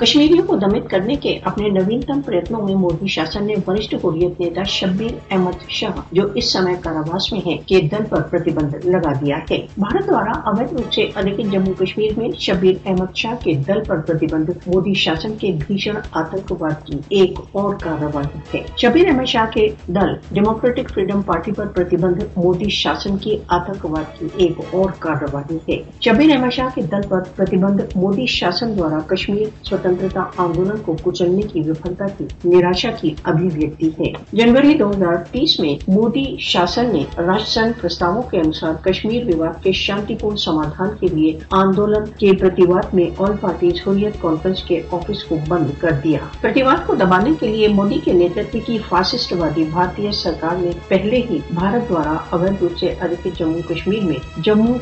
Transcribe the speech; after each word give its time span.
کشمیریوں 0.00 0.46
کو 0.46 0.56
دمت 0.56 0.90
کرنے 0.90 1.14
کے 1.14 1.38
اپنے 1.44 1.68
نوینتم 1.68 2.20
پریتنوں 2.22 2.62
میں 2.62 2.74
مودی 2.74 3.06
شاسن 3.06 3.46
نے 3.46 3.54
ورشٹ 3.66 3.94
حریت 3.94 4.40
نیتا 4.40 4.62
شبیر 4.62 5.12
احمد 5.30 5.68
شاہ، 5.68 6.00
جو 6.12 6.22
اس 6.34 6.52
سمے 6.52 6.74
کاراواس 6.82 7.32
میں 7.32 7.40
ہیں، 7.46 7.58
کے 7.66 7.80
دل 7.80 8.04
پر 8.08 8.22
پرتیبند 8.22 8.74
لگا 8.84 9.12
دیا 9.12 9.36
ہے۔ 9.50 9.66
بھارت 9.78 10.06
دوارا 10.06 10.32
اویدھ 10.50 10.74
روپ 10.74 10.92
سے 10.92 11.02
ادھک 11.14 11.52
جموں 11.52 11.72
کشمیر 11.78 12.12
میں 12.16 12.28
شبیر 12.38 12.74
احمد 12.86 13.16
شاہ 13.16 13.44
کے 13.44 13.52
دل 13.52 13.84
پر 13.86 14.00
پرتیبند 14.00 14.50
مودی 14.66 14.94
شاسن 14.94 15.36
کے 15.36 15.52
بھیشن 15.66 15.94
آتنکواد 16.12 16.86
کی 16.86 16.98
ایک 17.08 17.40
اور 17.52 17.74
کارروائی 17.74 18.58
ہے۔ 18.58 18.62
شبیر 18.76 19.08
احمد 19.08 19.24
شاہ 19.24 19.46
کے 19.50 19.68
دل 19.86 20.14
ڈیموکریٹک 20.32 20.90
فریڈم 20.94 21.22
پارٹی 21.22 21.52
پر 21.52 21.66
پرتیبند 21.66 22.22
مودی 22.36 22.68
شاسن 22.68 23.16
کی 23.16 23.36
آتنکواد 23.48 24.18
کی 24.18 24.26
ایک 24.36 24.52
اور 24.70 24.90
کارروائی 24.98 25.56
ہے۔ 25.56 25.82
شبیر 26.00 26.36
احمد 26.36 26.52
شاہ 26.52 26.68
کے 26.74 26.82
دل 26.82 27.08
پر 27.08 27.20
پرتیبند 27.36 27.80
مودی 27.96 28.26
شاسن 28.26 28.76
دوارا 28.76 28.98
کشمیر 29.06 29.64
سوتنتا 29.84 30.22
آندولن 30.36 30.80
کو 30.84 30.96
کچلنے 31.02 31.42
کی 31.42 31.60
وفلتا 31.60 32.06
کی 32.18 32.24
نراشا 32.44 32.90
کی 32.90 33.14
ابھیویکتی 33.24 33.88
ہے 33.98 34.12
جنوری 34.32 34.74
دو 34.74 34.90
ہزار 34.90 35.16
تیس 35.32 35.58
میں 35.60 35.74
مودی 35.88 36.24
شاسن 36.40 36.92
نے 36.92 37.02
راج 37.18 37.48
سنگھ 37.48 37.86
کے 38.30 38.38
انوسار 38.38 38.74
کشمیر 38.84 39.24
وواد 39.26 39.62
کے 39.62 39.72
شانتی 39.72 40.14
پورن 40.20 40.36
سمادھان 40.36 40.88
کے 41.00 41.06
لیے 41.06 41.38
آندولن 41.52 42.04
کے 42.18 42.32
پرتیواد 42.40 42.94
میں 42.94 43.04
آل 43.18 43.36
پارٹیز 43.40 43.86
ہوریت 43.86 44.20
کانفرنس 44.20 44.62
کے 44.62 44.80
آفس 44.90 45.24
کو 45.24 45.38
بند 45.48 45.70
کر 45.78 45.92
دیا 46.04 46.18
پرتیواد 46.40 46.86
کو 46.86 46.94
دبانے 46.94 47.30
کے 47.40 47.48
لیے 47.48 47.68
مودی 47.70 47.98
کے 48.04 48.12
نیترتو 48.12 48.58
کی 48.66 48.78
فاسسٹ 48.88 49.32
وادی 49.32 49.64
بھارتی 49.70 50.12
سرکار 50.12 50.56
نے 50.56 50.70
پہلے 50.88 51.20
ہی 51.30 51.38
بھارت 51.54 51.88
دوارا 51.88 52.16
اویدھ 52.30 52.62
روپ 52.62 52.78
سے 52.78 52.94
ادھک 53.00 53.28
جموں 53.38 53.60
کشمیر 53.68 54.02
میں 54.02 54.18
جموں 54.42 54.74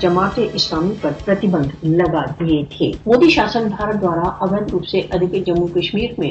جماعت 0.00 0.38
اسلامی 0.54 0.94
پر 1.00 1.10
پرتیبند 1.24 1.84
لگا 1.84 2.24
دیے 2.40 2.62
تھے 2.70 2.90
مودی 3.20 3.30
شاسن 3.30 3.66
بھارت 3.68 4.00
دوارا 4.02 4.28
اویدھ 4.40 4.70
روپ 4.72 4.84
سے 4.86 4.98
ادھک 4.98 5.46
جموں 5.46 5.66
کشمیر 5.66 6.10
میں 6.18 6.30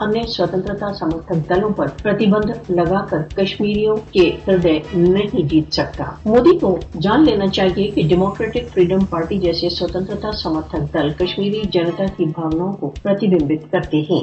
انیہ 0.00 0.22
سوتنتا 0.22 0.92
سمرتھک 0.94 1.48
دلوں 1.48 1.70
پر 1.70 1.86
پرتیبند 2.02 2.70
لگا 2.70 3.04
کر 3.06 3.22
کشمیریوں 3.36 3.96
کے 4.12 4.30
ہردے 4.46 4.78
نہیں 4.94 5.48
جیت 5.48 5.74
سکتا۔ 5.74 6.04
مودی 6.26 6.58
کو 6.58 6.78
جان 7.00 7.24
لینا 7.24 7.46
چاہیے 7.46 7.88
کہ 7.88 8.02
ڈیموکریٹک 8.08 8.68
فریڈم 8.74 9.04
پارٹی 9.04 9.38
جیسے 9.38 9.68
سوتنتا 9.68 10.32
سمرتھک 10.32 10.94
دل 10.94 11.10
کشمیری 11.18 11.62
جنتا 11.72 12.04
کی 12.16 12.24
بھاوناؤں 12.24 12.72
کو 12.72 12.92
پرتیبمبت 13.02 13.70
کرتے 13.72 14.00
ہیں۔ 14.10 14.22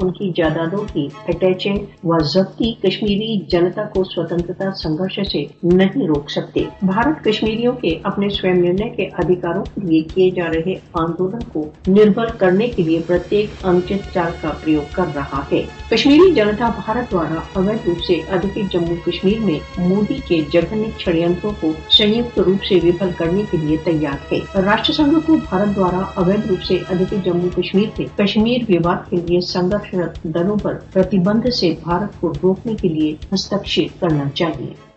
ان 0.00 0.12
کی 0.12 0.32
جائیدادوں 0.36 0.84
کی 0.92 1.08
اٹیچنگ 1.28 2.06
و 2.06 2.18
ضبطی 2.18 2.72
کشمیری 2.72 3.36
جنتا 3.50 3.84
کو 3.84 4.04
سوتنتا 4.04 4.72
سنگرش 4.72 5.20
سے 5.32 5.44
نہیں 5.62 6.06
روک 6.06 6.30
سکتے۔ 6.30 6.64
بھارت 6.82 7.24
کشمیریوں 7.24 7.72
کے 7.80 7.98
اپنے 8.02 8.28
سوئم 8.28 8.64
نرنے 8.64 8.88
کے 8.88 9.08
ادھیکاروں 9.18 9.64
کے 9.64 9.80
لیے 9.80 10.02
کیے 10.14 10.30
جا 10.30 10.44
رہے 10.54 10.74
آندولن 10.94 11.42
کو 11.52 11.70
نربل 11.86 12.26
کرنے 12.38 12.68
کے 12.68 12.82
لیے 12.82 13.00
پرتیک 13.06 13.66
انچت 13.66 14.14
چال 14.14 14.32
کا 14.40 14.52
پریوگ 14.64 14.82
کر 14.92 15.04
رہا 15.14 15.42
ہے۔ 15.52 15.62
کشمیری 15.90 16.32
جنتا 16.32 16.68
بھارت 16.68 17.10
دوارا 17.10 17.40
اویدھ 17.52 17.88
روپ 17.88 18.00
سے 18.04 18.20
ادھک 18.28 18.58
جموں 18.72 18.96
کشمیر 19.06 19.38
میں 19.38 19.58
مودی 19.78 20.18
کے 20.28 20.40
جگن 20.52 20.84
چھڑینتروں 20.98 21.52
کو 21.60 21.72
سیت 21.90 22.38
روپ 22.38 22.64
سے 22.64 22.74
وفل 22.74 23.08
کرنے 23.16 23.42
کے 23.50 23.56
لیے 23.56 23.76
تیار 23.84 24.32
ہے۔ 24.32 24.38
راشٹر 24.54 24.92
سنگھ 24.92 25.26
کو 25.26 25.36
بھارت 25.48 25.76
دوارا 25.76 26.00
اویدھ 26.14 26.48
روپ 26.48 26.62
سے 26.62 26.78
ادھک 26.90 27.14
جموں 27.24 27.56
کشمیر 27.56 27.88
کے 27.96 28.04
کشمیر 28.16 28.58
وواد 28.68 29.10
کے 29.10 29.16
لیے 29.16 29.40
سنگرش 29.40 29.94
دلوں 30.22 30.56
پر 30.56 30.74
پرتیبند 30.92 31.48
سے 31.48 31.74
بھارت 31.82 32.20
کو 32.20 32.32
روکنے 32.42 32.74
کے 32.82 32.88
لیے 32.88 33.14
ہستکشیپ 33.34 34.00
کرنا 34.00 34.30
چاہیے۔ 34.34 34.89